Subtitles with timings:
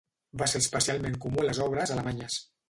[0.41, 2.41] Va ser especialment comú a les obres alemanyes.